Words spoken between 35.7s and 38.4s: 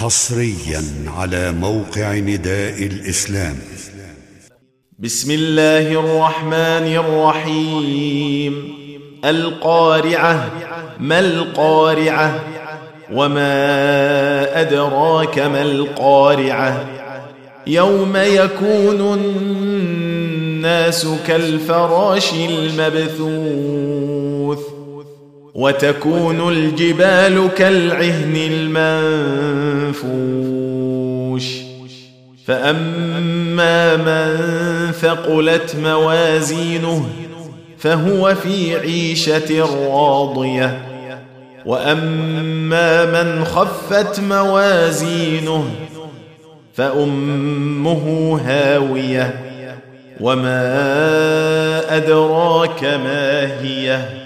موازينه فهو